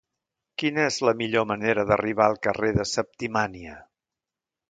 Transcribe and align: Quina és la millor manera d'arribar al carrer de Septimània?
Quina 0.61 0.85
és 0.91 0.95
la 1.07 1.13
millor 1.19 1.45
manera 1.51 1.83
d'arribar 1.91 2.25
al 2.29 2.39
carrer 2.47 2.73
de 2.79 2.87
Septimània? 2.95 3.77